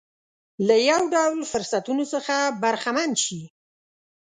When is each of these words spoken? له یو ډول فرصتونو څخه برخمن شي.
له 0.67 0.75
یو 0.89 1.01
ډول 1.13 1.39
فرصتونو 1.51 2.03
څخه 2.13 2.35
برخمن 2.61 3.11
شي. 3.23 3.41